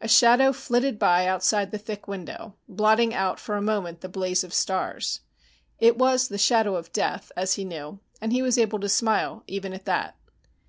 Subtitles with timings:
[0.00, 4.42] A shadow flitted by outside the thick window, blotting out for a moment the blaze
[4.42, 5.20] of stars.
[5.78, 9.44] It was the shadow of death, as he knew, and he was able to smile
[9.46, 10.16] even at that.